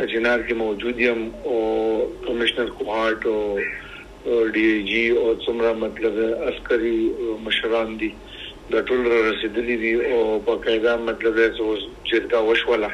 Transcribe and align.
پر 0.00 0.06
چنار 0.12 0.42
کې 0.48 0.54
موجود 0.58 1.00
یم 1.00 1.18
او 1.48 1.56
کمشنر 2.26 2.68
کوهارت 2.76 3.24
او 3.30 3.40
ډي 4.52 4.62
ای 4.68 4.78
جی 4.90 5.02
او 5.22 5.24
څومره 5.46 5.72
مطلب 5.80 6.14
عسکري 6.50 6.92
مشران 7.48 7.90
دي 8.02 8.08
د 8.70 8.86
ټول 8.90 9.10
رسیدلی 9.26 9.76
دي 9.82 9.90
او 10.12 10.20
په 10.46 10.54
قاعده 10.66 10.94
مطلب 11.08 11.36
چې 11.40 11.64
جرګه 12.12 12.40
وشوله 12.46 12.90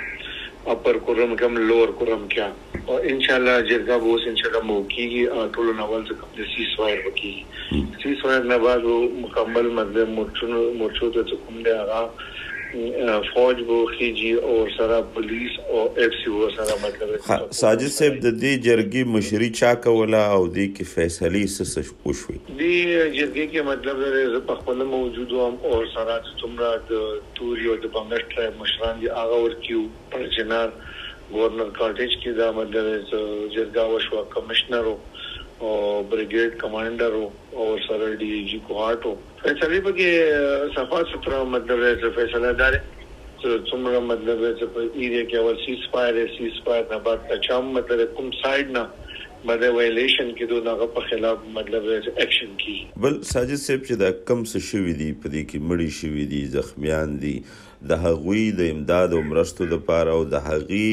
اپر 0.75 0.99
کورم 1.09 1.37
کم 1.43 1.57
لور 1.69 1.95
کورم 2.01 2.27
کیا 2.35 2.49
اور 2.87 3.07
انشاءاللہ 3.13 3.57
جرگا 3.69 3.97
بوس 4.07 4.27
انشاءاللہ 4.33 4.67
موکی 4.73 5.09
گی 5.11 5.25
ټولو 5.59 5.73
نوال 5.83 6.05
سے 6.09 6.21
کم 6.23 6.43
سی 6.55 6.69
سوائر 6.75 7.07
وکی 7.07 7.33
سی 7.75 8.15
سوائر 8.23 8.51
نه 8.55 8.59
بعد 8.67 8.91
مکمل 9.21 9.71
مطلب 9.79 10.11
مرچو 10.19 10.51
مرچو 10.83 11.13
ته 11.19 11.39
کوم 11.47 11.63
دی 11.69 11.79
هغه 11.83 12.03
فوج 13.35 13.61
بو 13.69 13.87
خيجي 13.87 14.33
او 14.35 14.57
سره 14.77 15.03
پولیس 15.15 15.59
او 15.71 15.85
اف 16.05 16.17
سی 16.23 16.31
او 16.31 16.51
سره 16.57 16.77
مطلب 16.85 17.53
ساجد 17.61 17.93
صاحب 17.97 18.19
د 18.25 18.35
دې 18.41 18.65
جرګي 18.67 19.05
مشري 19.17 19.51
چا 19.61 19.75
کوله 19.87 20.23
او 20.37 20.43
د 20.47 20.59
کې 20.75 20.85
فیصله 20.95 21.45
څه 21.47 21.85
وشوي 22.07 22.39
دی 22.59 22.75
جرګي 23.19 23.47
کې 23.53 23.61
مطلب 23.71 24.05
د 24.07 24.45
په 24.51 24.59
خپل 24.61 24.85
موجود 24.95 25.37
هم 25.45 25.71
او 25.71 25.81
سره 25.95 26.19
څومره 26.41 26.71
د 26.91 27.17
توري 27.41 27.71
او 27.75 27.79
د 27.87 27.95
بنگش 27.99 28.39
مشران 28.63 29.01
دي 29.05 29.13
هغه 29.21 29.43
ورکیو 29.47 29.83
پر 30.15 30.27
جنار 30.39 30.77
گورنر 31.31 31.71
کاټیج 31.79 32.13
کې 32.23 32.31
دا 32.41 32.51
مطلب 32.57 32.87
جرګا 33.55 33.85
وشو 33.95 34.25
کمشنر 34.35 34.91
بریگیڈ 35.61 36.59
کمانڈر 36.59 37.13
ہو 37.13 37.29
اور 37.57 37.79
سر 37.89 38.15
ڈی 38.15 38.45
جی 38.51 38.59
کوہاٹ 38.67 39.07
ہو 39.07 39.15
فیصلے 39.43 39.81
پہ 39.81 39.93
کہ، 39.93 40.09
صفا 40.75 41.01
ستھرا 41.13 41.43
مطلب 41.55 41.83
ہے 41.85 41.95
فیصله 42.17 42.53
دار 42.53 42.73
څومره 43.39 44.01
مطلب 44.01 44.45
ہے 44.45 44.53
چې 44.61 44.89
ایریا 44.95 45.25
کے 45.31 45.37
اول 45.37 45.57
سیز 45.65 45.91
فائر 45.91 46.15
ہے 46.15 46.27
سیز 46.39 46.63
فائر 46.65 46.83
نہ 46.91 46.99
بات 47.05 47.31
اچھا 47.31 47.59
مطلب 47.61 48.15
کوم 48.17 48.31
سایډ 48.43 48.71
نه 49.47 49.53
باندې 49.53 49.75
وایلیشن 49.75 50.31
کې 50.37 50.45
دوه 50.51 50.73
هغه 50.75 50.87
په 50.95 51.09
خلاف 51.11 51.45
مطلب 51.59 51.85
اکشن 52.25 52.57
کی۔ 52.63 52.77
بل 53.05 53.19
ساجد 53.33 53.61
صاحب 53.65 53.85
چې 53.85 54.01
دا 54.03 54.11
کم 54.31 54.43
څه 54.45 54.59
شوی 54.71 54.95
دی 55.01 55.13
په 55.13 55.29
دې 55.35 55.43
کې 55.51 55.59
مړی 55.69 55.91
شوی 55.99 56.25
دي 56.33 56.41
زخمیان 56.55 57.15
دي 57.25 57.35
د 57.93 58.03
هغوی 58.07 58.43
د 58.61 58.73
امداد 58.75 59.15
او 59.19 59.23
مرستو 59.29 59.69
لپاره 59.75 60.17
او 60.17 60.25
د 60.35 60.45
هغوی 60.49 60.89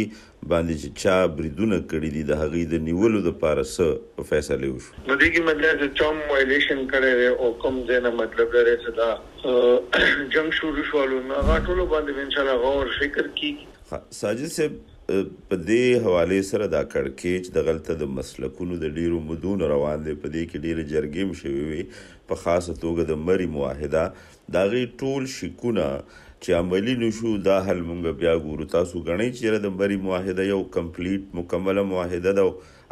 باندې 0.51 0.75
چې 0.81 0.89
چا 1.03 1.17
بریدونه 1.39 1.79
کړی 1.91 2.09
دي 2.15 2.23
د 2.29 2.41
هغوی 2.43 2.63
د 2.75 2.85
نیولو 2.87 3.23
لپاره 3.27 3.65
څه 3.73 4.29
فیصله 4.31 4.71
وشو 4.75 5.03
نو 5.09 5.19
دغه 5.25 5.45
مطلب 5.49 5.83
چې 5.83 5.87
چوم 6.01 6.23
وایلیشن 6.31 6.87
کړی 6.95 7.43
او 7.43 7.53
کوم 7.65 7.83
ځای 7.91 8.01
نه 8.07 8.15
مطلب 8.23 8.57
لري 8.59 8.77
چې 8.85 8.89
دا 9.01 9.11
جنگ 10.37 10.57
شروع 10.61 10.89
شول 10.93 11.13
نو 11.19 11.43
هغه 11.43 11.59
ټول 11.67 11.85
باندې 11.93 12.25
ان 12.25 12.33
شاء 12.37 12.43
الله 12.47 12.57
غور 12.65 12.97
فکر 13.03 13.35
کی 13.41 13.53
ساجد 14.23 14.51
صاحب 14.57 14.81
په 15.49 15.57
دې 15.69 15.85
حواله 16.05 16.41
سره 16.49 16.65
دا 16.73 16.81
کړکېچ 16.93 17.53
د 17.55 17.65
غلطه 17.67 17.95
د 18.01 18.11
مسلکونو 18.17 18.77
د 18.83 18.91
ډیرو 18.97 19.17
مدون 19.29 19.63
روان 19.71 20.03
دي 20.05 20.13
په 20.23 20.27
دې 20.35 20.43
کې 20.49 20.57
ډیره 20.65 20.83
جرګې 20.93 21.23
مشوي 21.31 21.63
وي 21.69 21.83
په 22.31 22.41
خاصه 22.43 22.73
توګه 22.83 23.07
د 23.11 23.19
مری 23.29 23.47
معاهده. 23.55 24.03
دا 24.57 24.63
غي 24.73 24.83
ټول 25.01 25.25
شکونه 25.37 25.87
چې 26.43 26.49
عملی 26.59 26.95
نشو 27.03 27.31
دا 27.47 27.57
حل 27.69 27.81
مونږ 27.89 28.19
بیا 28.21 28.35
ګورو. 28.45 28.69
تاسو 28.75 29.03
غنئ 29.09 29.29
چې 29.37 29.65
د 29.65 29.75
مری 29.79 29.97
معاهده 30.05 30.47
یو 30.51 30.61
کمپلیټ 30.77 31.21
مکمله 31.41 31.83
معاهده 31.91 32.31
ده 32.39 32.45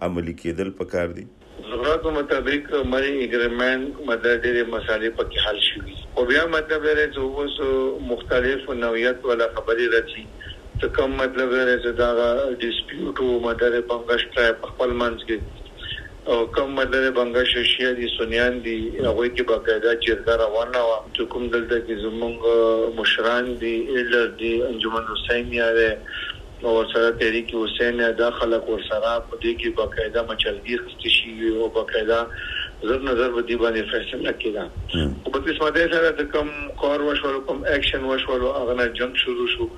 عملی 0.10 0.36
کېدل 0.42 0.70
پکار 0.82 1.16
دي؟ 1.20 1.26
ضرورت 1.72 2.06
مطابق 2.20 2.70
مری 2.92 3.12
اګریمنت 3.24 4.06
مدد 4.12 4.46
ډېر 4.46 4.70
مسالې 4.76 5.10
پکې 5.18 5.38
حل 5.48 5.60
شوي 5.66 5.96
او 6.16 6.26
بیا 6.30 6.46
مطلب 6.54 6.88
لري 6.90 7.06
چې 7.14 7.20
اوس 7.20 7.56
مختلف 8.14 8.70
نوعیت 8.86 9.28
ولا 9.32 9.48
خبري 9.58 9.88
راځي. 9.96 10.26
ته 10.82 10.88
کوم 10.98 11.12
مطلب 11.18 11.52
لري 11.56 11.74
چې 11.82 11.92
دا 11.98 12.10
ډیسپیوټ 12.62 13.20
او 13.24 13.34
مدد 13.42 13.76
بنگش 13.90 14.24
ټرای 14.36 14.54
په 14.62 14.70
خپل 14.70 14.94
منځ 15.02 15.26
کې. 15.28 15.38
او 16.34 16.38
کوم 16.56 16.74
مدد 16.78 17.06
بنگش 17.18 17.52
شیا 17.72 17.92
دي 18.00 18.10
سنیان 18.14 18.58
دي 18.68 18.74
هغه 18.96 19.28
کې 19.36 19.44
باقاعده 19.52 19.94
چیرته 20.06 20.38
روانه 20.42 20.82
و 20.88 20.96
چې 21.14 21.22
کوم 21.36 21.46
دلته 21.56 21.80
کې 21.86 21.96
زمونږ 22.06 22.98
مشران 23.02 23.54
دي 23.64 23.76
ایلر 23.98 24.28
دي 24.42 24.52
انجمن 24.72 25.08
حسین 25.14 25.54
یاره 25.60 25.92
او 26.64 26.76
سره 26.94 27.12
تحریک 27.22 27.56
حسین 27.60 28.04
دا 28.24 28.34
خلک 28.42 28.70
ور 28.70 28.84
سره 28.90 29.14
په 29.30 29.38
دې 29.44 29.54
کې 29.60 29.70
باقاعده 29.78 30.28
مچلګي 30.34 30.76
خستې 30.84 31.10
شي 31.16 31.50
او 31.62 31.70
باقاعده 31.80 32.20
زر 32.90 33.02
نظر 33.08 33.34
ودی 33.40 33.56
باندې 33.64 33.92
فیصله 33.94 34.34
کړه 34.44 34.66
او 35.26 35.32
په 35.32 35.40
قسمت 35.48 35.82
سره 35.96 36.14
د 36.20 36.30
کوم 36.36 36.54
کار 36.86 37.10
وشول 37.10 37.42
کوم 37.50 37.66
اکشن 37.80 38.14
وشول 38.14 38.46
هغه 38.62 38.80
نه 38.84 38.94
جنگ 39.02 39.26
شروع 39.26 39.52
شو. 39.58 39.74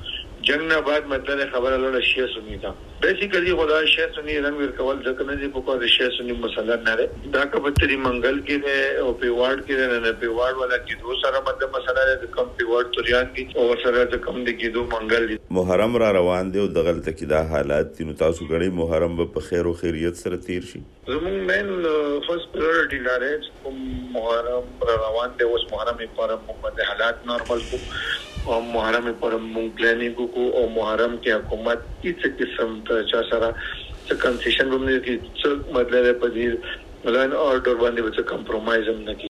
جنگ 0.47 0.61
نه 0.61 0.81
بعد 0.81 1.05
مطلب 1.07 1.51
خبره 1.51 1.77
لوړه 1.77 2.01
شیعه 2.05 2.27
سنی 2.35 2.57
دا 2.63 2.71
بیسیکلی 3.03 3.53
خدا 3.59 3.85
شیعه 3.91 4.07
سنی 4.15 4.33
رنگ 4.45 4.57
ور 4.61 4.71
کول 4.79 4.97
ځکه 5.03 5.27
نه 5.27 5.35
دی 5.41 5.47
په 5.57 5.61
کومه 5.67 5.91
شیعه 5.93 6.09
سنی 6.17 6.35
مسله 6.45 6.77
نه 6.87 6.95
لري 7.01 7.31
دا 7.35 7.43
کبتري 7.53 7.97
منګل 8.05 8.39
کې 8.47 8.57
ده 8.65 9.03
او 9.03 9.13
په 9.21 9.37
وارد 9.37 9.61
کې 9.67 10.01
نه 10.05 10.11
په 10.23 10.33
وارد 10.39 10.59
ولا 10.63 10.79
کې 10.85 10.93
دوه 11.03 11.15
سره 11.21 11.41
مطلب 11.49 11.77
مسله 11.77 12.07
ده 12.09 12.31
کم 12.37 12.49
په 12.57 12.69
وارد 12.71 12.91
توریان 12.97 13.29
دي 13.37 13.45
او 13.55 13.67
سره 13.83 14.03
د 14.15 14.21
کم 14.25 14.41
دي 14.43 14.57
کې 14.57 14.67
دوه 14.79 14.87
منګل 14.95 15.29
دي 15.31 15.37
محرم 15.59 15.97
را 16.05 16.11
روان 16.19 16.51
دی 16.55 16.63
او 16.63 16.67
د 16.79 16.89
غلطه 16.89 17.11
کې 17.11 17.25
دا 17.35 17.41
حالات 17.53 17.93
دي 17.99 18.09
نو 18.09 18.17
تاسو 18.23 18.49
غړي 18.51 18.79
محرم 18.81 19.17
په 19.37 19.47
خیر 19.51 19.71
او 19.71 19.75
خیریت 19.83 20.21
سره 20.23 20.41
تیر 20.49 20.67
شي 20.73 20.83
زمون 21.07 21.39
مین 21.51 21.71
فرست 22.27 22.51
پرایورټی 22.57 22.99
لاره 23.07 23.31
کوم 23.63 23.79
محرم 24.17 24.85
را 24.89 24.99
روان 25.05 25.39
دی 25.39 25.49
اوس 25.53 25.65
محرم 25.71 26.03
په 26.03 26.27
اړه 26.27 26.61
په 26.75 26.91
حالات 26.91 27.25
نارمل 27.31 27.65
کو۔ 27.71 27.81
اور 28.51 28.61
محرم 28.73 29.05
پر 29.19 29.33
مونږ 29.41 29.69
پلانینګ 29.77 30.15
کو 30.33 30.47
اور 30.59 30.67
محرم 30.77 31.15
کی 31.25 31.31
حکومت 31.31 31.83
اس 32.11 32.25
قسم 32.39 32.79
ته 32.89 33.03
چا 33.11 33.21
سره 33.29 33.51
کنسیشن 34.23 34.73
هم 34.73 34.89
نه 34.89 34.99
کی 35.05 35.17
څه 35.19 35.75
مدلے 35.77 36.13
پذیر 36.23 36.55
ملان 37.05 37.33
اور 37.33 37.53
اورډر 37.53 37.75
باندې 37.83 38.15
څه 38.17 38.21
کمپرمایز 38.33 38.89
هم 38.93 38.99
نه 39.07 39.15